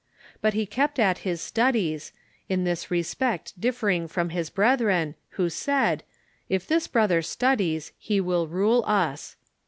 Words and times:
But 0.41 0.55
he 0.55 0.65
kept 0.65 0.97
at 0.97 1.19
his 1.19 1.41
studies, 1.41 2.11
in 2.49 2.63
this 2.63 2.89
respect 2.89 3.53
differing 3.61 4.07
from 4.07 4.29
his 4.29 4.49
brethren, 4.49 5.13
who 5.37 5.47
said:" 5.47 6.01
If 6.49 6.65
this 6.65 6.87
brother 6.87 7.21
studies, 7.21 7.91
he 7.99 8.19
will 8.19 8.47
rule 8.47 8.83
us." 8.87 9.35